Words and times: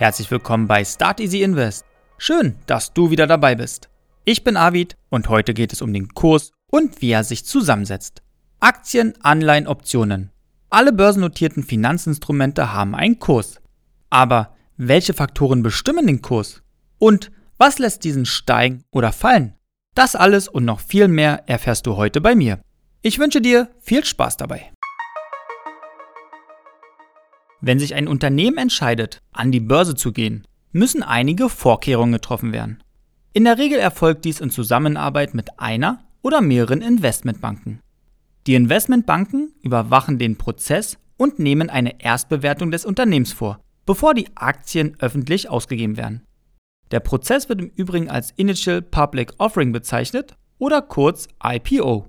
Herzlich 0.00 0.30
willkommen 0.30 0.66
bei 0.66 0.82
Start 0.82 1.20
Easy 1.20 1.42
Invest. 1.42 1.84
Schön, 2.16 2.56
dass 2.64 2.94
du 2.94 3.10
wieder 3.10 3.26
dabei 3.26 3.54
bist. 3.54 3.90
Ich 4.24 4.44
bin 4.44 4.56
Avid 4.56 4.96
und 5.10 5.28
heute 5.28 5.52
geht 5.52 5.74
es 5.74 5.82
um 5.82 5.92
den 5.92 6.08
Kurs 6.14 6.52
und 6.70 7.02
wie 7.02 7.10
er 7.10 7.22
sich 7.22 7.44
zusammensetzt. 7.44 8.22
Aktien, 8.60 9.12
Anleihen, 9.20 9.66
Optionen. 9.66 10.30
Alle 10.70 10.94
börsennotierten 10.94 11.62
Finanzinstrumente 11.62 12.72
haben 12.72 12.94
einen 12.94 13.18
Kurs. 13.18 13.60
Aber 14.08 14.56
welche 14.78 15.12
Faktoren 15.12 15.62
bestimmen 15.62 16.06
den 16.06 16.22
Kurs? 16.22 16.62
Und 16.98 17.30
was 17.58 17.78
lässt 17.78 18.02
diesen 18.02 18.24
steigen 18.24 18.84
oder 18.92 19.12
fallen? 19.12 19.52
Das 19.94 20.16
alles 20.16 20.48
und 20.48 20.64
noch 20.64 20.80
viel 20.80 21.08
mehr 21.08 21.46
erfährst 21.46 21.86
du 21.86 21.96
heute 21.96 22.22
bei 22.22 22.34
mir. 22.34 22.62
Ich 23.02 23.18
wünsche 23.18 23.42
dir 23.42 23.68
viel 23.82 24.02
Spaß 24.02 24.38
dabei. 24.38 24.72
Wenn 27.60 27.78
sich 27.78 27.94
ein 27.94 28.08
Unternehmen 28.08 28.58
entscheidet, 28.58 29.20
an 29.32 29.52
die 29.52 29.60
Börse 29.60 29.94
zu 29.94 30.12
gehen, 30.12 30.46
müssen 30.72 31.02
einige 31.02 31.48
Vorkehrungen 31.48 32.12
getroffen 32.12 32.52
werden. 32.52 32.82
In 33.32 33.44
der 33.44 33.58
Regel 33.58 33.78
erfolgt 33.78 34.24
dies 34.24 34.40
in 34.40 34.50
Zusammenarbeit 34.50 35.34
mit 35.34 35.60
einer 35.60 36.04
oder 36.22 36.40
mehreren 36.40 36.82
Investmentbanken. 36.82 37.80
Die 38.46 38.54
Investmentbanken 38.54 39.52
überwachen 39.62 40.18
den 40.18 40.36
Prozess 40.36 40.98
und 41.16 41.38
nehmen 41.38 41.68
eine 41.68 42.02
Erstbewertung 42.02 42.70
des 42.70 42.84
Unternehmens 42.84 43.32
vor, 43.32 43.60
bevor 43.84 44.14
die 44.14 44.28
Aktien 44.34 44.96
öffentlich 44.98 45.50
ausgegeben 45.50 45.96
werden. 45.96 46.22
Der 46.90 47.00
Prozess 47.00 47.48
wird 47.48 47.60
im 47.60 47.70
Übrigen 47.76 48.10
als 48.10 48.32
Initial 48.32 48.82
Public 48.82 49.34
Offering 49.38 49.72
bezeichnet 49.72 50.34
oder 50.58 50.82
kurz 50.82 51.28
IPO. 51.44 52.08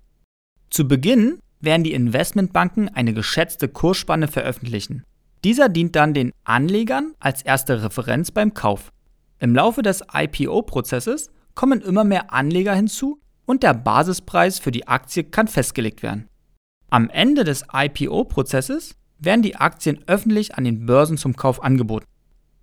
Zu 0.69 0.87
Beginn 0.87 1.39
werden 1.59 1.83
die 1.83 1.93
Investmentbanken 1.93 2.89
eine 2.89 3.13
geschätzte 3.13 3.67
Kursspanne 3.67 4.27
veröffentlichen. 4.27 5.03
Dieser 5.43 5.69
dient 5.69 5.95
dann 5.95 6.13
den 6.13 6.31
Anlegern 6.43 7.13
als 7.19 7.41
erste 7.41 7.83
Referenz 7.83 8.31
beim 8.31 8.53
Kauf. 8.53 8.91
Im 9.39 9.55
Laufe 9.55 9.81
des 9.81 10.03
IPO-Prozesses 10.13 11.29
kommen 11.55 11.81
immer 11.81 12.03
mehr 12.03 12.31
Anleger 12.31 12.75
hinzu 12.75 13.19
und 13.45 13.63
der 13.63 13.73
Basispreis 13.73 14.59
für 14.59 14.71
die 14.71 14.87
Aktie 14.87 15.23
kann 15.23 15.47
festgelegt 15.47 16.03
werden. 16.03 16.27
Am 16.91 17.09
Ende 17.09 17.43
des 17.43 17.65
IPO-Prozesses 17.73 18.95
werden 19.17 19.41
die 19.41 19.55
Aktien 19.55 20.03
öffentlich 20.07 20.55
an 20.55 20.63
den 20.63 20.85
Börsen 20.85 21.17
zum 21.17 21.35
Kauf 21.35 21.63
angeboten. 21.63 22.05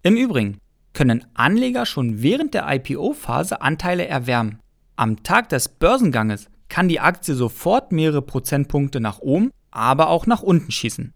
Im 0.03 0.17
Übrigen 0.17 0.59
können 0.93 1.25
Anleger 1.35 1.85
schon 1.85 2.23
während 2.23 2.55
der 2.55 2.67
IPO-Phase 2.69 3.61
Anteile 3.61 4.07
erwärmen. 4.07 4.61
Am 4.97 5.23
Tag 5.23 5.49
des 5.49 5.69
Börsenganges 5.69 6.47
kann 6.69 6.89
die 6.89 7.01
Aktie 7.01 7.35
sofort 7.35 7.91
mehrere 7.93 8.23
Prozentpunkte 8.23 9.01
nach 9.01 9.19
oben, 9.19 9.51
aber 9.71 10.09
auch 10.11 10.27
nach 10.27 10.43
unten 10.43 10.71
schießen. 10.71 11.13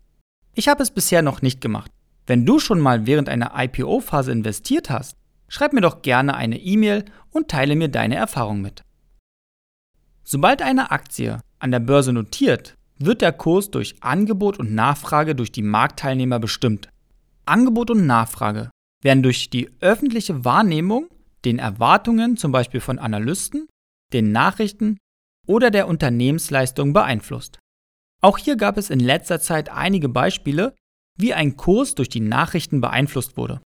Ich 0.54 0.68
habe 0.68 0.82
es 0.82 0.90
bisher 0.90 1.22
noch 1.22 1.40
nicht 1.40 1.60
gemacht. 1.60 1.90
Wenn 2.26 2.44
du 2.44 2.58
schon 2.58 2.80
mal 2.80 3.06
während 3.06 3.28
einer 3.28 3.52
IPO-Phase 3.56 4.30
investiert 4.32 4.90
hast, 4.90 5.16
schreib 5.48 5.72
mir 5.72 5.80
doch 5.80 6.02
gerne 6.02 6.34
eine 6.34 6.58
E-Mail 6.58 7.04
und 7.30 7.48
teile 7.48 7.74
mir 7.74 7.88
deine 7.88 8.16
Erfahrung 8.16 8.60
mit. 8.60 8.82
Sobald 10.24 10.62
eine 10.62 10.90
Aktie 10.90 11.40
an 11.58 11.70
der 11.70 11.80
Börse 11.80 12.12
notiert, 12.12 12.76
wird 12.98 13.22
der 13.22 13.32
Kurs 13.32 13.70
durch 13.70 13.96
Angebot 14.00 14.58
und 14.58 14.74
Nachfrage 14.74 15.34
durch 15.34 15.52
die 15.52 15.62
Marktteilnehmer 15.62 16.38
bestimmt. 16.38 16.88
Angebot 17.44 17.90
und 17.90 18.06
Nachfrage 18.06 18.70
werden 19.02 19.22
durch 19.22 19.50
die 19.50 19.70
öffentliche 19.80 20.44
Wahrnehmung, 20.44 21.08
den 21.44 21.58
Erwartungen 21.58 22.36
zum 22.36 22.52
Beispiel 22.52 22.80
von 22.80 22.98
Analysten, 22.98 23.66
den 24.12 24.30
Nachrichten 24.30 24.98
oder 25.46 25.70
der 25.70 25.88
Unternehmensleistung 25.88 26.92
beeinflusst. 26.92 27.58
Auch 28.22 28.38
hier 28.38 28.56
gab 28.56 28.78
es 28.78 28.88
in 28.88 29.00
letzter 29.00 29.40
Zeit 29.40 29.68
einige 29.68 30.08
Beispiele, 30.08 30.74
wie 31.18 31.34
ein 31.34 31.56
Kurs 31.56 31.94
durch 31.94 32.08
die 32.08 32.20
Nachrichten 32.20 32.80
beeinflusst 32.80 33.36
wurde. 33.36 33.60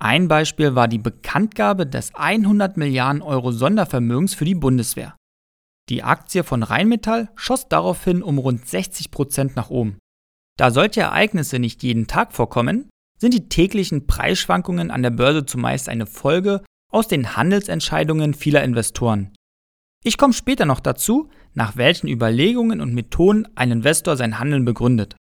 Ein 0.00 0.28
Beispiel 0.28 0.74
war 0.74 0.88
die 0.88 0.98
Bekanntgabe 0.98 1.86
des 1.86 2.14
100 2.14 2.78
Milliarden 2.78 3.20
Euro 3.20 3.52
Sondervermögens 3.52 4.34
für 4.34 4.46
die 4.46 4.54
Bundeswehr. 4.54 5.14
Die 5.90 6.02
Aktie 6.02 6.42
von 6.44 6.62
Rheinmetall 6.62 7.30
schoss 7.34 7.68
daraufhin 7.68 8.22
um 8.22 8.38
rund 8.38 8.66
60 8.66 9.10
Prozent 9.10 9.56
nach 9.56 9.68
oben. 9.68 9.98
Da 10.56 10.70
solche 10.70 11.02
Ereignisse 11.02 11.58
nicht 11.58 11.82
jeden 11.82 12.06
Tag 12.06 12.32
vorkommen, 12.32 12.88
sind 13.18 13.34
die 13.34 13.48
täglichen 13.48 14.06
Preisschwankungen 14.06 14.90
an 14.90 15.02
der 15.02 15.10
Börse 15.10 15.44
zumeist 15.44 15.90
eine 15.90 16.06
Folge 16.06 16.62
aus 16.90 17.06
den 17.06 17.36
Handelsentscheidungen 17.36 18.32
vieler 18.32 18.64
Investoren. 18.64 19.34
Ich 20.02 20.16
komme 20.16 20.32
später 20.32 20.64
noch 20.64 20.80
dazu, 20.80 21.28
nach 21.52 21.76
welchen 21.76 22.08
Überlegungen 22.08 22.80
und 22.80 22.94
Methoden 22.94 23.46
ein 23.54 23.70
Investor 23.70 24.16
sein 24.16 24.38
Handeln 24.38 24.64
begründet. 24.64 25.16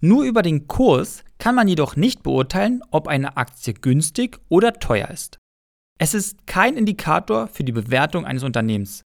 Nur 0.00 0.24
über 0.24 0.42
den 0.42 0.66
Kurs 0.66 1.24
kann 1.38 1.54
man 1.54 1.68
jedoch 1.68 1.94
nicht 1.96 2.22
beurteilen, 2.22 2.82
ob 2.90 3.06
eine 3.06 3.36
Aktie 3.36 3.72
günstig 3.72 4.40
oder 4.48 4.74
teuer 4.74 5.08
ist. 5.08 5.38
Es 5.98 6.12
ist 6.12 6.46
kein 6.46 6.76
Indikator 6.76 7.46
für 7.46 7.62
die 7.62 7.72
Bewertung 7.72 8.26
eines 8.26 8.42
Unternehmens. 8.42 9.02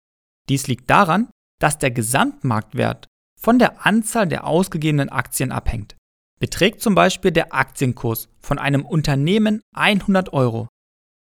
Dies 0.49 0.67
liegt 0.67 0.91
daran, 0.91 1.31
dass 1.61 1.78
der 1.78 1.91
Gesamtmarktwert 1.91 3.06
von 3.41 3.59
der 3.59 3.87
Anzahl 3.87 4.28
der 4.28 4.47
ausgegebenen 4.47 5.09
Aktien 5.09 5.51
abhängt. 5.51 5.97
Beträgt 6.41 6.83
zum 6.83 6.95
Beispiel 6.95 7.33
der 7.33 7.55
Aktienkurs 7.55 8.28
von 8.39 8.59
einem 8.59 8.84
Unternehmen 8.84 9.62
100 9.75 10.33
Euro, 10.34 10.69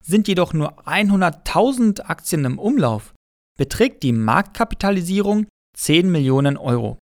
sind 0.05 0.27
jedoch 0.27 0.53
nur 0.53 0.87
100.000 0.89 2.03
Aktien 2.03 2.45
im 2.45 2.59
Umlauf, 2.59 3.15
beträgt 3.63 4.03
die 4.03 4.11
Marktkapitalisierung 4.11 5.47
10 5.77 6.11
Millionen 6.11 6.57
Euro. 6.57 6.99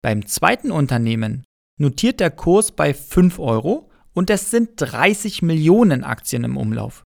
Beim 0.00 0.26
zweiten 0.26 0.70
Unternehmen 0.70 1.42
notiert 1.76 2.20
der 2.20 2.30
Kurs 2.30 2.70
bei 2.70 2.94
5 2.94 3.40
Euro 3.40 3.90
und 4.14 4.30
es 4.30 4.52
sind 4.52 4.74
30 4.76 5.42
Millionen 5.42 6.04
Aktien 6.04 6.44
im 6.44 6.56
Umlauf. 6.56 7.02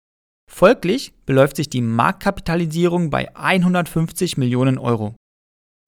Folglich 0.48 1.14
beläuft 1.26 1.56
sich 1.56 1.68
die 1.68 1.80
Marktkapitalisierung 1.80 3.10
bei 3.10 3.34
150 3.34 4.36
Millionen 4.36 4.78
Euro. 4.78 5.16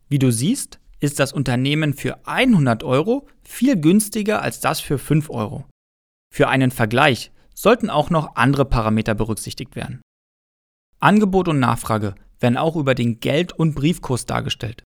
Wie 0.08 0.18
du 0.18 0.32
siehst, 0.32 0.80
ist 0.98 1.20
das 1.20 1.32
Unternehmen 1.32 1.94
für 1.94 2.26
100 2.26 2.82
Euro 2.82 3.28
viel 3.44 3.80
günstiger 3.80 4.42
als 4.42 4.58
das 4.58 4.80
für 4.80 4.98
5 4.98 5.30
Euro. 5.30 5.66
Für 6.34 6.48
einen 6.48 6.72
Vergleich 6.72 7.30
sollten 7.54 7.90
auch 7.90 8.10
noch 8.10 8.34
andere 8.34 8.64
Parameter 8.64 9.14
berücksichtigt 9.14 9.76
werden. 9.76 10.02
Angebot 10.98 11.46
und 11.46 11.60
Nachfrage 11.60 12.16
werden 12.40 12.56
auch 12.56 12.76
über 12.76 12.94
den 12.94 13.20
Geld- 13.20 13.52
und 13.52 13.74
Briefkurs 13.74 14.26
dargestellt. 14.26 14.82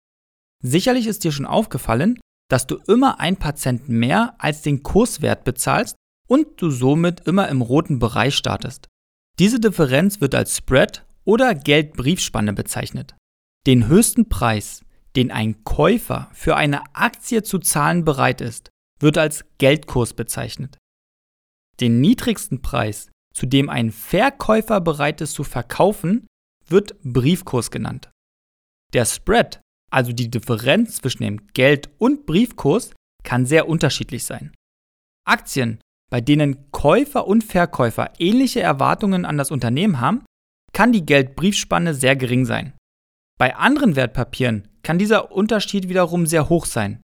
Sicherlich 0.63 1.07
ist 1.07 1.23
dir 1.23 1.31
schon 1.31 1.45
aufgefallen, 1.45 2.19
dass 2.49 2.67
du 2.67 2.77
immer 2.87 3.19
ein 3.19 3.37
paar 3.37 3.55
Cent 3.55 3.87
mehr 3.89 4.35
als 4.39 4.61
den 4.61 4.83
Kurswert 4.83 5.43
bezahlst 5.43 5.95
und 6.27 6.61
du 6.61 6.69
somit 6.69 7.21
immer 7.21 7.47
im 7.47 7.61
roten 7.61 7.99
Bereich 7.99 8.35
startest. 8.35 8.87
Diese 9.39 9.59
Differenz 9.59 10.19
wird 10.19 10.35
als 10.35 10.57
Spread 10.57 11.05
oder 11.23 11.55
Geldbriefspanne 11.55 12.53
bezeichnet. 12.53 13.15
Den 13.67 13.87
höchsten 13.87 14.29
Preis, 14.29 14.83
den 15.15 15.31
ein 15.31 15.63
Käufer 15.63 16.29
für 16.33 16.55
eine 16.55 16.95
Aktie 16.95 17.43
zu 17.43 17.59
zahlen 17.59 18.03
bereit 18.03 18.41
ist, 18.41 18.69
wird 18.99 19.17
als 19.17 19.45
Geldkurs 19.57 20.13
bezeichnet. 20.13 20.77
Den 21.79 22.01
niedrigsten 22.01 22.61
Preis, 22.61 23.09
zu 23.33 23.45
dem 23.45 23.69
ein 23.69 23.91
Verkäufer 23.91 24.81
bereit 24.81 25.21
ist 25.21 25.33
zu 25.33 25.43
verkaufen, 25.43 26.27
wird 26.71 26.95
Briefkurs 27.03 27.71
genannt. 27.71 28.09
Der 28.93 29.05
Spread, 29.05 29.61
also 29.91 30.11
die 30.13 30.29
Differenz 30.29 30.97
zwischen 30.97 31.23
dem 31.23 31.47
Geld- 31.53 31.89
und 31.97 32.25
Briefkurs, 32.25 32.91
kann 33.23 33.45
sehr 33.45 33.67
unterschiedlich 33.67 34.23
sein. 34.23 34.53
Aktien, 35.25 35.79
bei 36.09 36.21
denen 36.21 36.71
Käufer 36.71 37.27
und 37.27 37.43
Verkäufer 37.43 38.13
ähnliche 38.17 38.61
Erwartungen 38.61 39.25
an 39.25 39.37
das 39.37 39.51
Unternehmen 39.51 39.99
haben, 39.99 40.25
kann 40.73 40.91
die 40.91 41.05
Geldbriefspanne 41.05 41.93
sehr 41.93 42.15
gering 42.15 42.45
sein. 42.45 42.73
Bei 43.37 43.55
anderen 43.55 43.95
Wertpapieren 43.95 44.67
kann 44.83 44.99
dieser 44.99 45.31
Unterschied 45.31 45.87
wiederum 45.87 46.25
sehr 46.25 46.49
hoch 46.49 46.65
sein. 46.65 47.01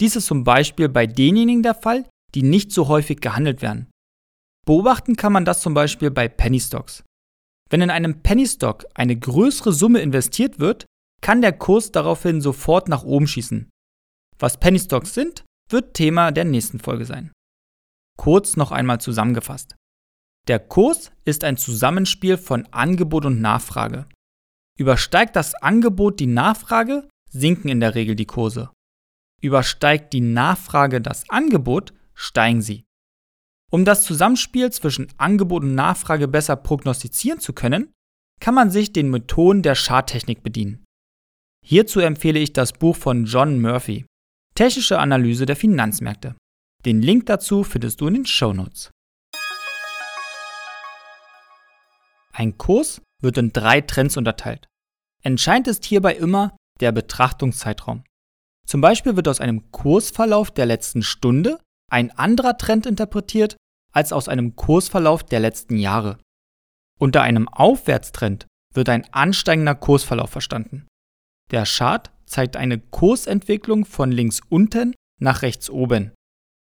Dies 0.00 0.16
ist 0.16 0.26
zum 0.26 0.44
Beispiel 0.44 0.88
bei 0.88 1.06
denjenigen 1.06 1.62
der 1.62 1.74
Fall, 1.74 2.08
die 2.34 2.42
nicht 2.42 2.72
so 2.72 2.88
häufig 2.88 3.20
gehandelt 3.20 3.62
werden. 3.62 3.90
Beobachten 4.66 5.16
kann 5.16 5.32
man 5.32 5.44
das 5.44 5.60
zum 5.60 5.74
Beispiel 5.74 6.10
bei 6.10 6.28
Penny 6.28 6.60
Stocks. 6.60 7.04
Wenn 7.68 7.80
in 7.80 7.90
einem 7.90 8.22
Penny 8.22 8.46
Stock 8.46 8.84
eine 8.94 9.16
größere 9.16 9.72
Summe 9.72 10.00
investiert 10.00 10.58
wird, 10.58 10.86
kann 11.20 11.40
der 11.42 11.52
Kurs 11.52 11.90
daraufhin 11.92 12.40
sofort 12.40 12.88
nach 12.88 13.02
oben 13.02 13.26
schießen. 13.26 13.68
Was 14.38 14.60
Penny 14.60 14.78
Stocks 14.78 15.14
sind, 15.14 15.44
wird 15.68 15.94
Thema 15.94 16.30
der 16.30 16.44
nächsten 16.44 16.78
Folge 16.78 17.04
sein. 17.04 17.32
Kurz 18.16 18.56
noch 18.56 18.70
einmal 18.70 19.00
zusammengefasst. 19.00 19.74
Der 20.46 20.60
Kurs 20.60 21.10
ist 21.24 21.42
ein 21.42 21.56
Zusammenspiel 21.56 22.36
von 22.38 22.66
Angebot 22.70 23.24
und 23.24 23.40
Nachfrage. 23.40 24.06
Übersteigt 24.78 25.34
das 25.34 25.54
Angebot 25.54 26.20
die 26.20 26.26
Nachfrage, 26.26 27.08
sinken 27.30 27.68
in 27.68 27.80
der 27.80 27.94
Regel 27.94 28.14
die 28.14 28.26
Kurse. 28.26 28.70
Übersteigt 29.42 30.12
die 30.12 30.20
Nachfrage 30.20 31.00
das 31.00 31.28
Angebot, 31.28 31.92
steigen 32.14 32.62
sie. 32.62 32.85
Um 33.70 33.84
das 33.84 34.04
Zusammenspiel 34.04 34.70
zwischen 34.70 35.08
Angebot 35.16 35.62
und 35.62 35.74
Nachfrage 35.74 36.28
besser 36.28 36.56
prognostizieren 36.56 37.40
zu 37.40 37.52
können, 37.52 37.92
kann 38.40 38.54
man 38.54 38.70
sich 38.70 38.92
den 38.92 39.10
Methoden 39.10 39.62
der 39.62 39.74
Charttechnik 39.74 40.42
bedienen. 40.42 40.84
Hierzu 41.64 42.00
empfehle 42.00 42.38
ich 42.38 42.52
das 42.52 42.72
Buch 42.72 42.94
von 42.94 43.24
John 43.24 43.60
Murphy, 43.60 44.06
Technische 44.54 44.98
Analyse 44.98 45.46
der 45.46 45.56
Finanzmärkte. 45.56 46.36
Den 46.84 47.02
Link 47.02 47.26
dazu 47.26 47.64
findest 47.64 48.00
du 48.00 48.06
in 48.06 48.14
den 48.14 48.26
Show 48.26 48.52
Notes. 48.52 48.90
Ein 52.32 52.56
Kurs 52.56 53.02
wird 53.22 53.38
in 53.38 53.52
drei 53.52 53.80
Trends 53.80 54.16
unterteilt. 54.16 54.68
Entscheidend 55.22 55.68
ist 55.68 55.84
hierbei 55.84 56.14
immer 56.14 56.56
der 56.80 56.92
Betrachtungszeitraum. 56.92 58.04
Zum 58.66 58.80
Beispiel 58.80 59.16
wird 59.16 59.26
aus 59.26 59.40
einem 59.40 59.72
Kursverlauf 59.72 60.50
der 60.50 60.66
letzten 60.66 61.02
Stunde 61.02 61.58
ein 61.90 62.10
anderer 62.12 62.58
Trend 62.58 62.86
interpretiert 62.86 63.56
als 63.92 64.12
aus 64.12 64.28
einem 64.28 64.56
Kursverlauf 64.56 65.24
der 65.24 65.40
letzten 65.40 65.76
Jahre. 65.76 66.18
Unter 66.98 67.22
einem 67.22 67.48
Aufwärtstrend 67.48 68.46
wird 68.74 68.88
ein 68.88 69.06
ansteigender 69.12 69.74
Kursverlauf 69.74 70.30
verstanden. 70.30 70.86
Der 71.50 71.64
Chart 71.64 72.10
zeigt 72.26 72.56
eine 72.56 72.78
Kursentwicklung 72.78 73.84
von 73.84 74.10
links 74.10 74.40
unten 74.48 74.94
nach 75.20 75.42
rechts 75.42 75.70
oben. 75.70 76.12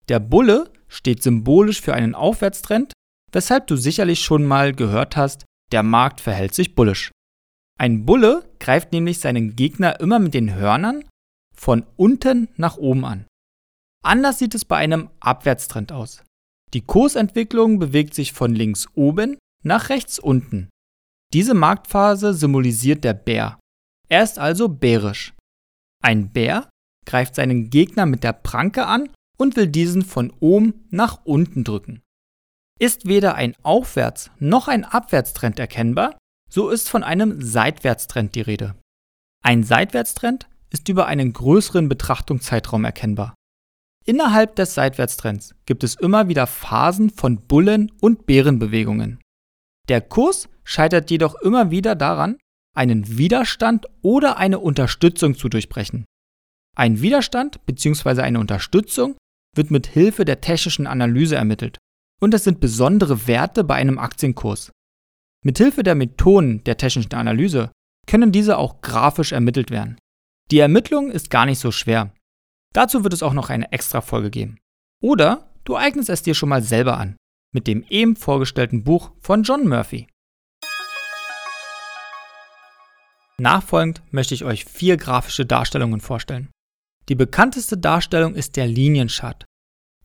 Der 0.09 0.19
Bulle 0.19 0.71
steht 0.87 1.23
symbolisch 1.23 1.81
für 1.81 1.93
einen 1.93 2.13
Aufwärtstrend, 2.13 2.93
weshalb 3.31 3.67
du 3.67 3.75
sicherlich 3.75 4.21
schon 4.21 4.45
mal 4.45 4.73
gehört 4.73 5.15
hast, 5.15 5.45
der 5.71 5.83
Markt 5.83 6.21
verhält 6.21 6.53
sich 6.53 6.75
bullisch. 6.75 7.11
Ein 7.79 8.05
Bulle 8.05 8.47
greift 8.59 8.91
nämlich 8.93 9.19
seinen 9.19 9.55
Gegner 9.55 9.99
immer 9.99 10.19
mit 10.19 10.33
den 10.33 10.53
Hörnern 10.53 11.03
von 11.55 11.85
unten 11.95 12.49
nach 12.55 12.77
oben 12.77 13.05
an. 13.05 13.25
Anders 14.05 14.37
sieht 14.37 14.53
es 14.53 14.65
bei 14.65 14.77
einem 14.77 15.09
Abwärtstrend 15.19 15.91
aus. 15.91 16.23
Die 16.75 16.81
Kursentwicklung 16.81 17.79
bewegt 17.79 18.13
sich 18.13 18.33
von 18.33 18.53
links 18.53 18.87
oben 18.93 19.37
nach 19.63 19.89
rechts 19.89 20.19
unten. 20.19 20.69
Diese 21.33 21.55
Marktphase 21.55 22.35
symbolisiert 22.35 23.03
der 23.03 23.15
Bär. 23.15 23.59
Er 24.07 24.23
ist 24.23 24.37
also 24.37 24.69
bärisch. 24.69 25.33
Ein 26.03 26.31
Bär 26.31 26.69
greift 27.07 27.33
seinen 27.33 27.71
Gegner 27.71 28.05
mit 28.05 28.23
der 28.23 28.33
Pranke 28.33 28.85
an 28.85 29.09
und 29.37 29.55
will 29.55 29.67
diesen 29.67 30.03
von 30.03 30.31
oben 30.39 30.85
nach 30.91 31.25
unten 31.25 31.63
drücken. 31.63 32.01
Ist 32.79 33.07
weder 33.07 33.33
ein 33.33 33.55
Aufwärts- 33.63 34.29
noch 34.37 34.67
ein 34.67 34.85
Abwärtstrend 34.85 35.57
erkennbar, 35.57 36.15
so 36.47 36.69
ist 36.69 36.89
von 36.89 37.03
einem 37.03 37.41
Seitwärtstrend 37.41 38.35
die 38.35 38.41
Rede. 38.41 38.75
Ein 39.43 39.63
Seitwärtstrend 39.63 40.47
ist 40.69 40.89
über 40.89 41.07
einen 41.07 41.33
größeren 41.33 41.89
Betrachtungszeitraum 41.89 42.85
erkennbar. 42.85 43.33
Innerhalb 44.07 44.55
des 44.55 44.75
Seitwärtstrends 44.75 45.55
gibt 45.65 45.83
es 45.83 45.95
immer 45.95 46.27
wieder 46.27 46.45
Phasen 46.45 47.09
von 47.09 47.37
Bullen- 47.37 47.91
und 48.01 48.27
Bärenbewegungen. 48.27 49.19
Der 49.89 50.01
Kurs 50.01 50.47
scheitert 50.63 51.09
jedoch 51.09 51.35
immer 51.41 51.71
wieder 51.71 51.95
daran, 51.95 52.37
einen 52.75 53.17
Widerstand 53.17 53.87
oder 54.03 54.37
eine 54.37 54.59
Unterstützung 54.59 55.35
zu 55.35 55.49
durchbrechen. 55.49 56.05
Ein 56.75 57.01
Widerstand 57.01 57.65
bzw. 57.65 58.21
eine 58.21 58.39
Unterstützung 58.39 59.15
wird 59.55 59.71
mit 59.71 59.87
Hilfe 59.87 60.25
der 60.25 60.41
technischen 60.41 60.85
Analyse 60.85 61.35
ermittelt 61.35 61.77
und 62.21 62.33
es 62.33 62.43
sind 62.43 62.59
besondere 62.59 63.27
Werte 63.27 63.63
bei 63.63 63.75
einem 63.75 63.97
Aktienkurs. 63.97 64.71
Mit 65.43 65.57
Hilfe 65.57 65.83
der 65.83 65.95
Methoden 65.95 66.63
der 66.65 66.77
technischen 66.77 67.13
Analyse 67.13 67.71
können 68.07 68.31
diese 68.31 68.57
auch 68.57 68.81
grafisch 68.81 69.31
ermittelt 69.31 69.71
werden. 69.71 69.97
Die 70.51 70.59
Ermittlung 70.59 71.09
ist 71.09 71.29
gar 71.29 71.45
nicht 71.45 71.59
so 71.59 71.71
schwer. 71.71 72.13
Dazu 72.75 73.05
wird 73.05 73.13
es 73.13 73.23
auch 73.23 73.31
noch 73.31 73.49
eine 73.49 73.71
extra 73.71 74.01
Folge 74.01 74.29
geben. 74.29 74.59
Oder 75.01 75.49
du 75.63 75.77
eignest 75.77 76.09
es 76.09 76.23
dir 76.23 76.35
schon 76.35 76.49
mal 76.49 76.61
selber 76.61 76.97
an 76.97 77.15
mit 77.53 77.67
dem 77.67 77.85
eben 77.87 78.17
vorgestellten 78.17 78.83
Buch 78.83 79.13
von 79.21 79.43
John 79.43 79.65
Murphy. 79.65 80.07
Nachfolgend 83.37 84.01
möchte 84.11 84.33
ich 84.33 84.43
euch 84.43 84.65
vier 84.65 84.97
grafische 84.97 85.45
Darstellungen 85.45 86.01
vorstellen. 86.01 86.49
Die 87.07 87.15
bekannteste 87.15 87.77
Darstellung 87.77 88.35
ist 88.35 88.57
der 88.57 88.67
Linienchart. 88.67 89.45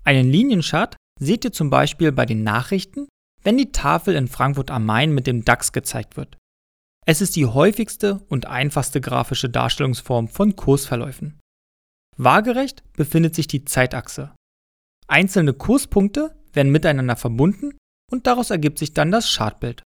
Einen 0.05 0.31
Linienchart 0.31 0.94
seht 1.19 1.44
ihr 1.44 1.52
zum 1.52 1.70
Beispiel 1.70 2.12
bei 2.12 2.25
den 2.25 2.44
Nachrichten, 2.44 3.08
wenn 3.43 3.58
die 3.58 3.72
Tafel 3.72 4.14
in 4.14 4.28
Frankfurt 4.28 4.70
am 4.70 4.87
Main 4.87 5.12
mit 5.12 5.26
dem 5.26 5.44
DAX 5.44 5.72
gezeigt 5.72 6.17
wird. 6.17 6.38
Es 7.05 7.20
ist 7.20 7.34
die 7.34 7.46
häufigste 7.46 8.20
und 8.28 8.46
einfachste 8.46 9.00
grafische 9.00 9.50
Darstellungsform 9.50 10.28
von 10.28 10.55
Kursverläufen. 10.55 11.39
Waagerecht 12.22 12.82
befindet 12.93 13.34
sich 13.34 13.46
die 13.46 13.64
Zeitachse. 13.64 14.34
Einzelne 15.08 15.55
Kurspunkte 15.55 16.37
werden 16.52 16.70
miteinander 16.70 17.17
verbunden 17.17 17.78
und 18.12 18.26
daraus 18.26 18.50
ergibt 18.50 18.78
sich 18.78 18.93
dann 18.93 19.11
das 19.11 19.34
Chartbild. 19.34 19.82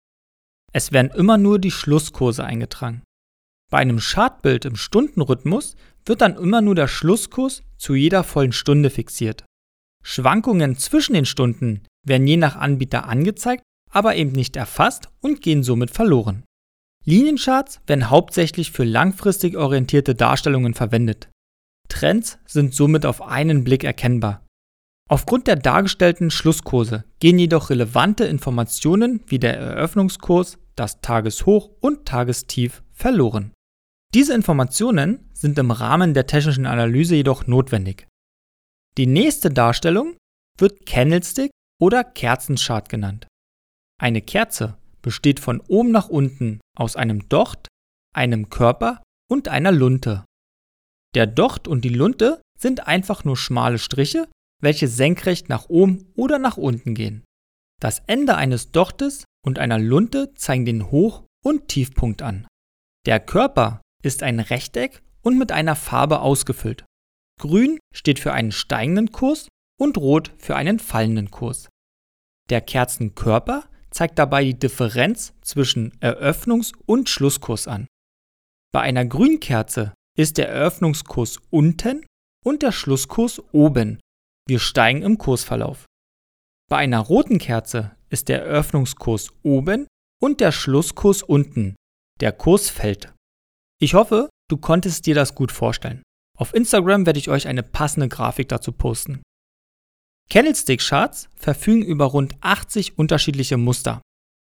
Es 0.72 0.90
werden 0.90 1.12
immer 1.12 1.38
nur 1.38 1.60
die 1.60 1.70
Schlusskurse 1.70 2.42
eingetragen. 2.42 3.04
Bei 3.70 3.78
einem 3.78 4.00
Chartbild 4.00 4.64
im 4.64 4.74
Stundenrhythmus 4.74 5.76
wird 6.04 6.22
dann 6.22 6.34
immer 6.34 6.60
nur 6.60 6.74
der 6.74 6.88
Schlusskurs 6.88 7.62
zu 7.78 7.94
jeder 7.94 8.24
vollen 8.24 8.52
Stunde 8.52 8.90
fixiert. 8.90 9.44
Schwankungen 10.02 10.76
zwischen 10.76 11.14
den 11.14 11.26
Stunden 11.26 11.86
werden 12.04 12.26
je 12.26 12.36
nach 12.36 12.56
Anbieter 12.56 13.08
angezeigt, 13.08 13.62
aber 13.92 14.16
eben 14.16 14.32
nicht 14.32 14.56
erfasst 14.56 15.08
und 15.20 15.40
gehen 15.40 15.62
somit 15.62 15.92
verloren. 15.92 16.42
Liniencharts 17.04 17.80
werden 17.86 18.10
hauptsächlich 18.10 18.72
für 18.72 18.84
langfristig 18.84 19.56
orientierte 19.56 20.16
Darstellungen 20.16 20.74
verwendet. 20.74 21.28
Trends 21.88 22.38
sind 22.46 22.74
somit 22.74 23.06
auf 23.06 23.22
einen 23.22 23.64
Blick 23.64 23.84
erkennbar. 23.84 24.44
Aufgrund 25.08 25.46
der 25.46 25.56
dargestellten 25.56 26.30
Schlusskurse 26.30 27.04
gehen 27.20 27.38
jedoch 27.38 27.70
relevante 27.70 28.24
Informationen 28.24 29.20
wie 29.26 29.38
der 29.38 29.56
Eröffnungskurs, 29.58 30.58
das 30.76 31.00
Tageshoch 31.02 31.70
und 31.80 32.06
Tagestief 32.06 32.82
verloren. 32.92 33.52
Diese 34.14 34.34
Informationen 34.34 35.28
sind 35.32 35.58
im 35.58 35.70
Rahmen 35.70 36.14
der 36.14 36.26
technischen 36.26 36.66
Analyse 36.66 37.16
jedoch 37.16 37.46
notwendig. 37.46 38.06
Die 38.96 39.06
nächste 39.06 39.50
Darstellung 39.50 40.16
wird 40.58 40.86
Candlestick 40.86 41.50
oder 41.80 42.04
Kerzenchart 42.04 42.88
genannt. 42.88 43.26
Eine 44.00 44.22
Kerze 44.22 44.78
besteht 45.02 45.40
von 45.40 45.60
oben 45.60 45.90
nach 45.90 46.08
unten 46.08 46.60
aus 46.76 46.96
einem 46.96 47.28
Docht, 47.28 47.68
einem 48.14 48.48
Körper 48.50 49.02
und 49.28 49.48
einer 49.48 49.72
Lunte. 49.72 50.24
Der 51.14 51.26
Docht 51.26 51.68
und 51.68 51.84
die 51.84 51.90
Lunte 51.90 52.42
sind 52.58 52.86
einfach 52.86 53.24
nur 53.24 53.36
schmale 53.36 53.78
Striche, 53.78 54.28
welche 54.60 54.88
senkrecht 54.88 55.48
nach 55.48 55.68
oben 55.68 56.10
oder 56.16 56.38
nach 56.38 56.56
unten 56.56 56.94
gehen. 56.94 57.24
Das 57.80 58.02
Ende 58.06 58.36
eines 58.36 58.72
Dochtes 58.72 59.24
und 59.44 59.58
einer 59.58 59.78
Lunte 59.78 60.34
zeigen 60.34 60.64
den 60.64 60.90
Hoch- 60.90 61.24
und 61.44 61.68
Tiefpunkt 61.68 62.22
an. 62.22 62.46
Der 63.06 63.20
Körper 63.20 63.82
ist 64.02 64.22
ein 64.22 64.40
Rechteck 64.40 65.02
und 65.22 65.38
mit 65.38 65.52
einer 65.52 65.76
Farbe 65.76 66.20
ausgefüllt. 66.20 66.84
Grün 67.40 67.78
steht 67.94 68.18
für 68.18 68.32
einen 68.32 68.52
steigenden 68.52 69.12
Kurs 69.12 69.48
und 69.78 69.98
Rot 69.98 70.32
für 70.38 70.56
einen 70.56 70.78
fallenden 70.78 71.30
Kurs. 71.30 71.68
Der 72.48 72.60
Kerzenkörper 72.60 73.64
zeigt 73.90 74.18
dabei 74.18 74.44
die 74.44 74.58
Differenz 74.58 75.34
zwischen 75.42 75.92
Eröffnungs- 76.00 76.72
und 76.86 77.08
Schlusskurs 77.08 77.68
an. 77.68 77.86
Bei 78.72 78.80
einer 78.80 79.04
Grünkerze 79.04 79.92
ist 80.16 80.38
der 80.38 80.48
Eröffnungskurs 80.48 81.40
unten 81.50 82.06
und 82.44 82.62
der 82.62 82.72
Schlusskurs 82.72 83.42
oben 83.52 83.98
wir 84.46 84.58
steigen 84.58 85.00
im 85.00 85.16
Kursverlauf. 85.16 85.86
Bei 86.68 86.76
einer 86.76 87.00
roten 87.00 87.38
Kerze 87.38 87.96
ist 88.10 88.28
der 88.28 88.44
Eröffnungskurs 88.44 89.32
oben 89.42 89.86
und 90.20 90.40
der 90.40 90.52
Schlusskurs 90.52 91.22
unten. 91.22 91.74
Der 92.20 92.32
Kurs 92.32 92.68
fällt. 92.68 93.12
Ich 93.80 93.94
hoffe, 93.94 94.28
du 94.50 94.58
konntest 94.58 95.06
dir 95.06 95.14
das 95.14 95.34
gut 95.34 95.50
vorstellen. 95.50 96.02
Auf 96.38 96.54
Instagram 96.54 97.06
werde 97.06 97.18
ich 97.18 97.30
euch 97.30 97.48
eine 97.48 97.62
passende 97.62 98.08
Grafik 98.08 98.48
dazu 98.48 98.72
posten. 98.72 99.22
Candlestick-Charts 100.30 101.30
verfügen 101.34 101.82
über 101.82 102.06
rund 102.06 102.34
80 102.40 102.98
unterschiedliche 102.98 103.56
Muster. 103.56 104.02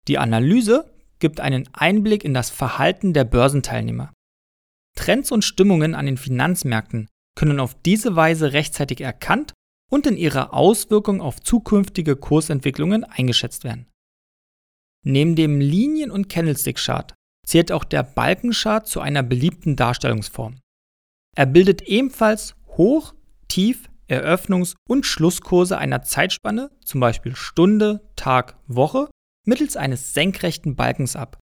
Die 0.08 0.18
Analyse 0.18 0.92
gibt 1.20 1.40
einen 1.40 1.70
Einblick 1.74 2.24
in 2.24 2.34
das 2.34 2.50
Verhalten 2.50 3.14
der 3.14 3.24
Börsenteilnehmer. 3.24 4.12
Trends 4.98 5.32
und 5.32 5.46
Stimmungen 5.46 5.96
an 5.96 6.06
den 6.06 6.18
Finanzmärkten 6.18 7.08
können 7.36 7.60
auf 7.60 7.76
diese 7.82 8.16
Weise 8.16 8.52
rechtzeitig 8.52 9.00
erkannt 9.00 9.54
und 9.90 10.06
in 10.06 10.18
ihrer 10.18 10.54
Auswirkung 10.54 11.22
auf 11.22 11.40
zukünftige 11.40 12.16
Kursentwicklungen 12.18 13.04
eingeschätzt 13.06 13.64
werden. 13.64 13.88
Neben 15.06 15.36
dem 15.36 15.62
Linien- 15.62 16.12
und 16.12 16.28
Candlestick-Chart 16.28 17.14
zählt 17.46 17.72
auch 17.72 17.86
der 17.86 18.04
Balkenchart 18.04 18.88
zu 18.88 19.00
einer 19.00 19.24
beliebten 19.24 19.78
Darstellungsform. 19.78 20.60
Er 21.36 21.46
bildet 21.46 21.84
ebenfalls 21.84 22.56
Hoch-, 22.76 23.14
Tief-, 23.48 23.90
Eröffnungs- 24.10 24.76
und 24.90 25.06
Schlusskurse 25.06 25.78
einer 25.78 26.02
Zeitspanne, 26.02 26.72
zum 26.84 27.00
Beispiel 27.00 27.36
Stunde, 27.36 28.02
Tag, 28.16 28.58
Woche, 28.68 29.10
mittels 29.46 29.78
eines 29.78 30.14
senkrechten 30.14 30.76
Balkens 30.76 31.16
ab. 31.16 31.38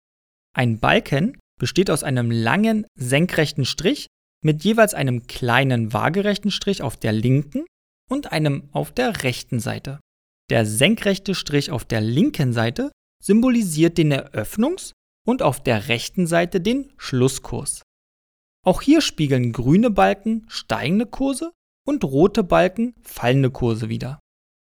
Ein 0.54 0.80
Balken 0.80 1.38
besteht 1.60 1.90
aus 1.90 2.04
einem 2.04 2.32
langen, 2.32 2.86
senkrechten 2.96 3.66
Strich 3.66 4.08
mit 4.44 4.64
jeweils 4.64 4.94
einem 4.94 5.28
kleinen 5.28 5.94
waagerechten 5.94 6.52
Strich 6.52 6.82
auf 6.82 6.98
der 6.98 7.14
linken 7.14 7.66
und 8.10 8.32
einem 8.32 8.70
auf 8.72 8.92
der 8.92 9.24
rechten 9.24 9.60
Seite. 9.60 10.00
Der 10.50 10.66
senkrechte 10.66 11.34
Strich 11.34 11.72
auf 11.72 11.86
der 11.86 12.02
linken 12.02 12.54
Seite 12.54 12.92
symbolisiert 13.24 13.98
den 13.98 14.14
Eröffnungs- 14.14 14.92
und 15.26 15.42
auf 15.42 15.64
der 15.64 15.88
rechten 15.88 16.28
Seite 16.28 16.62
den 16.62 16.92
Schlusskurs. 16.98 17.82
Auch 18.64 18.82
hier 18.82 19.02
spiegeln 19.02 19.52
grüne 19.52 19.90
Balken 19.90 20.46
steigende 20.48 21.06
Kurse 21.06 21.52
und 21.88 22.04
rote 22.04 22.44
Balken 22.44 22.94
fallende 23.02 23.50
Kurse 23.50 23.90
wider. 23.90 24.20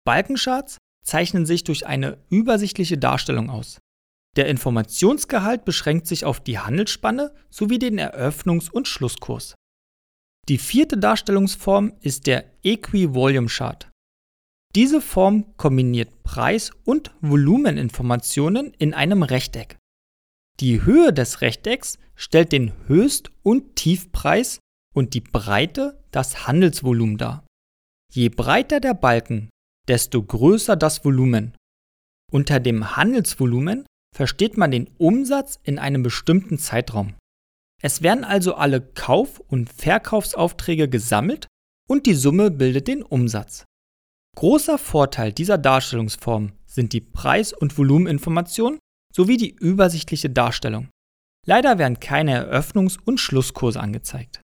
Balkencharts 0.06 0.78
zeichnen 1.04 1.46
sich 1.46 1.64
durch 1.64 1.86
eine 1.88 2.18
übersichtliche 2.30 2.98
Darstellung 2.98 3.50
aus. 3.50 3.80
Der 4.36 4.48
Informationsgehalt 4.48 5.64
beschränkt 5.64 6.08
sich 6.08 6.26
auf 6.26 6.40
die 6.42 6.60
Handelsspanne 6.60 7.34
sowie 7.50 7.80
den 7.80 8.00
Eröffnungs- 8.00 8.70
und 8.70 8.88
Schlusskurs. 8.88 9.56
Die 10.50 10.58
vierte 10.58 10.98
Darstellungsform 10.98 11.94
ist 12.02 12.28
der 12.28 12.46
Equi-Volume 12.64 13.48
Chart. 13.48 13.90
Diese 14.76 15.00
Form 15.00 15.56
kombiniert 15.56 16.24
Preis- 16.24 16.72
und 16.84 17.16
Volumeninformationen 17.22 18.74
in 18.74 18.94
einem 18.94 19.24
Rechteck. 19.24 19.78
Die 20.60 20.84
Höhe 20.84 21.14
des 21.14 21.42
Rechtecks 21.42 21.98
stellt 22.16 22.52
den 22.52 22.74
Höchst- 22.88 23.32
und 23.42 23.76
Tiefpreis 23.76 24.60
und 24.94 25.14
die 25.14 25.22
Breite 25.22 26.04
das 26.12 26.46
Handelsvolumen 26.46 27.18
dar. 27.18 27.46
Je 28.14 28.30
breiter 28.30 28.80
der 28.80 28.94
Balken, 28.94 29.50
desto 29.88 30.22
größer 30.22 30.76
das 30.76 31.04
Volumen. 31.04 31.56
Unter 32.32 32.60
dem 32.60 32.96
Handelsvolumen 32.96 33.86
versteht 34.16 34.56
man 34.58 34.72
den 34.72 34.90
Umsatz 34.98 35.60
in 35.64 35.78
einem 35.78 36.02
bestimmten 36.02 36.58
Zeitraum. 36.58 37.16
Es 37.82 38.02
werden 38.02 38.24
also 38.24 38.56
alle 38.56 38.80
Kauf- 38.80 39.42
und 39.42 39.70
Verkaufsaufträge 39.70 40.88
gesammelt 40.88 41.48
und 41.90 42.06
die 42.06 42.14
Summe 42.14 42.50
bildet 42.50 42.88
den 42.88 43.04
Umsatz. 43.04 43.66
Großer 44.38 44.78
Vorteil 44.78 45.34
dieser 45.34 45.58
Darstellungsform 45.58 46.54
sind 46.66 46.94
die 46.94 47.02
Preis- 47.02 47.54
und 47.54 47.78
Volumeninformationen 47.78 48.80
sowie 49.14 49.38
die 49.38 49.52
übersichtliche 49.52 50.30
Darstellung. 50.30 50.90
Leider 51.46 51.78
werden 51.78 52.00
keine 52.00 52.50
Eröffnungs- 52.50 53.00
und 53.04 53.20
Schlusskurse 53.20 53.80
angezeigt. 53.80 54.42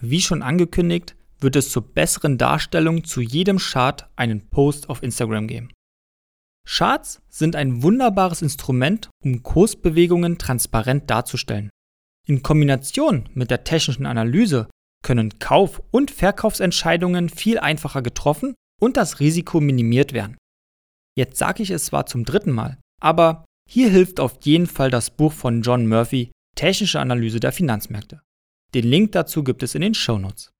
Wie 0.00 0.20
schon 0.20 0.42
angekündigt, 0.42 1.16
wird 1.40 1.56
es 1.56 1.70
zur 1.70 1.82
besseren 1.82 2.38
Darstellung 2.38 3.04
zu 3.04 3.20
jedem 3.20 3.58
Chart 3.58 4.08
einen 4.16 4.48
Post 4.48 4.88
auf 4.88 5.02
Instagram 5.02 5.48
geben. 5.48 5.70
Charts 6.66 7.20
sind 7.28 7.56
ein 7.56 7.82
wunderbares 7.82 8.42
Instrument, 8.42 9.10
um 9.22 9.42
Kursbewegungen 9.42 10.38
transparent 10.38 11.10
darzustellen. 11.10 11.70
In 12.26 12.42
Kombination 12.42 13.28
mit 13.34 13.50
der 13.50 13.64
technischen 13.64 14.06
Analyse 14.06 14.68
können 15.04 15.38
Kauf- 15.38 15.82
und 15.90 16.10
Verkaufsentscheidungen 16.10 17.28
viel 17.28 17.58
einfacher 17.58 18.02
getroffen 18.02 18.54
und 18.80 18.96
das 18.96 19.20
Risiko 19.20 19.60
minimiert 19.60 20.14
werden. 20.14 20.38
Jetzt 21.16 21.38
sage 21.38 21.62
ich 21.62 21.70
es 21.70 21.86
zwar 21.86 22.06
zum 22.06 22.24
dritten 22.24 22.50
Mal, 22.50 22.78
aber 23.00 23.44
hier 23.70 23.90
hilft 23.90 24.18
auf 24.18 24.38
jeden 24.42 24.66
Fall 24.66 24.90
das 24.90 25.10
Buch 25.10 25.32
von 25.32 25.62
John 25.62 25.86
Murphy 25.86 26.32
Technische 26.56 27.00
Analyse 27.00 27.40
der 27.40 27.52
Finanzmärkte. 27.52 28.22
Den 28.74 28.84
Link 28.84 29.12
dazu 29.12 29.44
gibt 29.44 29.62
es 29.62 29.74
in 29.74 29.82
den 29.82 29.94
Shownotes. 29.94 30.50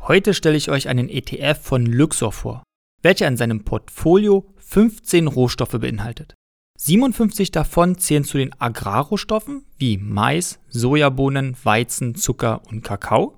Heute 0.00 0.34
stelle 0.34 0.56
ich 0.56 0.70
euch 0.70 0.88
einen 0.88 1.08
ETF 1.08 1.58
von 1.60 1.86
Luxor 1.86 2.32
vor 2.32 2.62
welcher 3.02 3.28
in 3.28 3.36
seinem 3.36 3.64
Portfolio 3.64 4.52
15 4.58 5.26
Rohstoffe 5.26 5.78
beinhaltet. 5.78 6.34
57 6.78 7.50
davon 7.50 7.98
zählen 7.98 8.24
zu 8.24 8.38
den 8.38 8.58
Agrarrohstoffen 8.60 9.66
wie 9.76 9.98
Mais, 9.98 10.58
Sojabohnen, 10.68 11.56
Weizen, 11.62 12.14
Zucker 12.14 12.62
und 12.66 12.82
Kakao, 12.82 13.36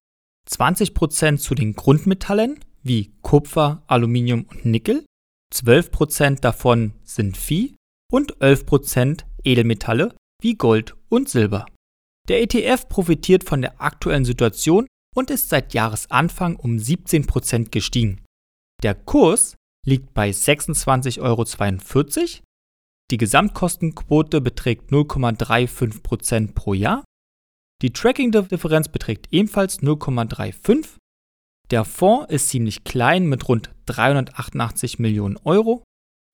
20% 0.48 1.38
zu 1.38 1.54
den 1.54 1.74
Grundmetallen 1.74 2.60
wie 2.82 3.12
Kupfer, 3.22 3.82
Aluminium 3.86 4.46
und 4.50 4.64
Nickel, 4.64 5.04
12% 5.54 6.40
davon 6.40 6.94
sind 7.02 7.36
Vieh 7.36 7.76
und 8.12 8.36
11% 8.38 9.24
Edelmetalle 9.42 10.14
wie 10.42 10.54
Gold 10.54 10.94
und 11.08 11.28
Silber. 11.28 11.66
Der 12.28 12.42
ETF 12.42 12.88
profitiert 12.88 13.44
von 13.44 13.60
der 13.60 13.80
aktuellen 13.80 14.24
Situation 14.24 14.86
und 15.14 15.30
ist 15.30 15.48
seit 15.48 15.74
Jahresanfang 15.74 16.56
um 16.56 16.76
17% 16.76 17.70
gestiegen. 17.70 18.23
Der 18.84 18.94
Kurs 18.94 19.56
liegt 19.86 20.12
bei 20.12 20.28
26,42 20.28 21.20
Euro. 21.22 21.44
Die 23.10 23.16
Gesamtkostenquote 23.16 24.42
beträgt 24.42 24.90
0,35% 24.90 26.52
pro 26.52 26.74
Jahr. 26.74 27.02
Die 27.80 27.94
Tracking-Differenz 27.94 28.88
beträgt 28.88 29.28
ebenfalls 29.30 29.80
0,35. 29.80 30.98
Der 31.70 31.86
Fonds 31.86 32.30
ist 32.30 32.50
ziemlich 32.50 32.84
klein 32.84 33.26
mit 33.26 33.48
rund 33.48 33.74
388 33.86 34.98
Millionen 34.98 35.38
Euro. 35.38 35.82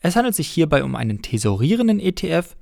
Es 0.03 0.17
handelt 0.17 0.35
sich 0.35 0.49
hierbei 0.49 0.83
um 0.83 0.97
einen 0.97 1.23
tesorierenden 1.23 2.01
ETF 2.01 2.57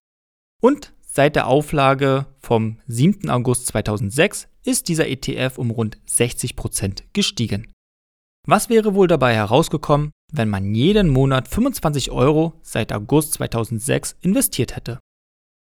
und 0.60 0.92
seit 1.00 1.34
der 1.34 1.46
Auflage 1.46 2.26
vom 2.40 2.78
7. 2.88 3.30
August 3.30 3.68
2006 3.68 4.48
ist 4.64 4.88
dieser 4.88 5.08
ETF 5.08 5.56
um 5.56 5.70
rund 5.70 5.96
60% 6.06 7.04
gestiegen. 7.14 7.72
Was 8.50 8.70
wäre 8.70 8.94
wohl 8.94 9.08
dabei 9.08 9.34
herausgekommen, 9.34 10.10
wenn 10.32 10.48
man 10.48 10.74
jeden 10.74 11.10
Monat 11.10 11.48
25 11.48 12.10
Euro 12.10 12.54
seit 12.62 12.94
August 12.94 13.34
2006 13.34 14.16
investiert 14.22 14.74
hätte? 14.74 15.00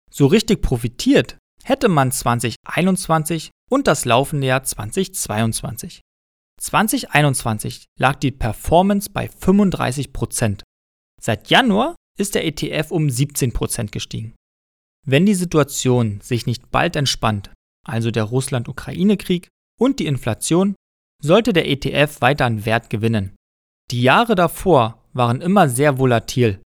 So 0.09 0.25
richtig 0.27 0.61
profitiert 0.61 1.37
hätte 1.65 1.89
man 1.89 2.13
2021 2.13 3.51
und 3.69 3.87
das 3.87 4.05
laufende 4.05 4.47
Jahr 4.47 4.63
2022. 4.63 5.99
2021 6.61 7.87
lag 7.99 8.15
die 8.15 8.31
Performance 8.31 9.09
bei 9.09 9.27
35%. 9.27 10.61
Seit 11.21 11.49
Januar 11.49 11.93
ist 12.17 12.35
der 12.35 12.45
ETF 12.45 12.91
um 12.91 13.07
17% 13.07 13.91
gestiegen. 13.91 14.33
Wenn 15.05 15.25
die 15.25 15.35
Situation 15.35 16.21
sich 16.21 16.45
nicht 16.45 16.71
bald 16.71 16.95
entspannt, 16.95 17.51
also 17.85 18.11
der 18.11 18.23
Russland-Ukraine-Krieg 18.23 19.49
und 19.77 19.99
die 19.99 20.05
Inflation, 20.05 20.75
sollte 21.23 21.53
der 21.53 21.67
ETF 21.67 22.21
weiter 22.21 22.45
an 22.45 22.65
Wert 22.65 22.89
gewinnen. 22.89 23.35
Die 23.91 24.01
Jahre 24.01 24.35
davor 24.35 25.03
waren 25.13 25.41
immer 25.41 25.69
sehr 25.69 25.97
volatil. 25.97 26.61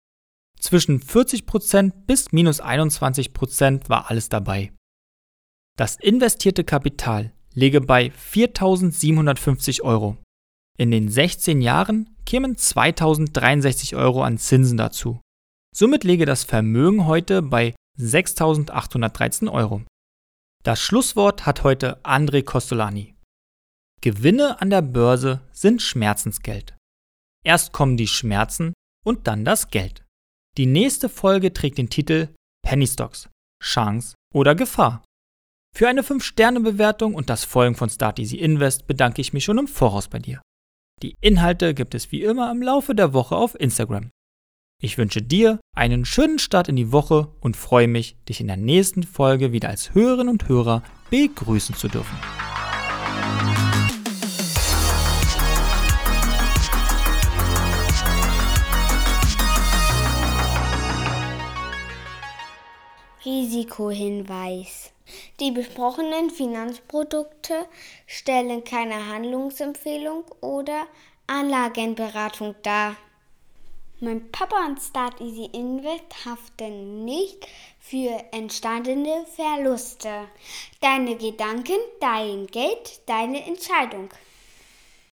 Zwischen 0.60 1.00
40% 1.00 1.92
bis 2.06 2.32
minus 2.32 2.62
21% 2.62 3.88
war 3.88 4.10
alles 4.10 4.28
dabei. 4.28 4.72
Das 5.76 5.96
investierte 5.96 6.64
Kapital 6.64 7.32
läge 7.52 7.80
bei 7.80 8.12
4.750 8.12 9.82
Euro. 9.82 10.16
In 10.78 10.90
den 10.90 11.08
16 11.08 11.62
Jahren 11.62 12.16
kämen 12.26 12.54
2.063 12.56 13.96
Euro 13.96 14.22
an 14.22 14.38
Zinsen 14.38 14.76
dazu. 14.76 15.20
Somit 15.74 16.04
läge 16.04 16.26
das 16.26 16.44
Vermögen 16.44 17.06
heute 17.06 17.42
bei 17.42 17.74
6.813 17.98 19.50
Euro. 19.50 19.82
Das 20.64 20.80
Schlusswort 20.80 21.46
hat 21.46 21.64
heute 21.64 22.02
André 22.04 22.42
Costolani. 22.42 23.15
Gewinne 24.00 24.60
an 24.60 24.70
der 24.70 24.82
Börse 24.82 25.40
sind 25.52 25.82
Schmerzensgeld. 25.82 26.76
Erst 27.44 27.72
kommen 27.72 27.96
die 27.96 28.08
Schmerzen 28.08 28.72
und 29.04 29.26
dann 29.26 29.44
das 29.44 29.70
Geld. 29.70 30.04
Die 30.56 30.66
nächste 30.66 31.08
Folge 31.08 31.52
trägt 31.52 31.78
den 31.78 31.90
Titel 31.90 32.28
Penny 32.62 32.86
Stocks, 32.86 33.28
Chance 33.62 34.14
oder 34.34 34.54
Gefahr. 34.54 35.04
Für 35.76 35.88
eine 35.88 36.02
5-Sterne-Bewertung 36.02 37.14
und 37.14 37.28
das 37.28 37.44
Folgen 37.44 37.74
von 37.74 37.90
Start 37.90 38.18
Easy 38.18 38.36
Invest 38.36 38.86
bedanke 38.86 39.20
ich 39.20 39.32
mich 39.32 39.44
schon 39.44 39.58
im 39.58 39.68
Voraus 39.68 40.08
bei 40.08 40.18
dir. 40.18 40.40
Die 41.02 41.14
Inhalte 41.20 41.74
gibt 41.74 41.94
es 41.94 42.10
wie 42.10 42.22
immer 42.22 42.50
im 42.50 42.62
Laufe 42.62 42.94
der 42.94 43.12
Woche 43.12 43.36
auf 43.36 43.54
Instagram. 43.60 44.10
Ich 44.82 44.98
wünsche 44.98 45.22
dir 45.22 45.60
einen 45.74 46.04
schönen 46.04 46.38
Start 46.38 46.68
in 46.68 46.76
die 46.76 46.92
Woche 46.92 47.28
und 47.40 47.56
freue 47.56 47.88
mich, 47.88 48.16
dich 48.28 48.40
in 48.40 48.46
der 48.46 48.56
nächsten 48.56 49.02
Folge 49.02 49.52
wieder 49.52 49.68
als 49.68 49.94
Hörerin 49.94 50.28
und 50.28 50.48
Hörer 50.48 50.82
begrüßen 51.10 51.74
zu 51.74 51.88
dürfen. 51.88 52.16
Risikohinweis. 63.46 64.90
Die 65.38 65.52
besprochenen 65.52 66.30
Finanzprodukte 66.30 67.66
stellen 68.04 68.64
keine 68.64 69.06
Handlungsempfehlung 69.06 70.24
oder 70.40 70.88
Anlagenberatung 71.28 72.56
dar. 72.64 72.96
Mein 74.00 74.32
Papa 74.32 74.66
und 74.66 74.80
Start 74.80 75.20
Easy 75.20 75.48
Invest 75.52 76.24
haften 76.24 77.04
nicht 77.04 77.46
für 77.78 78.20
entstandene 78.32 79.24
Verluste. 79.36 80.26
Deine 80.80 81.16
Gedanken, 81.16 81.78
dein 82.00 82.48
Geld, 82.48 83.00
deine 83.06 83.46
Entscheidung. 83.46 84.08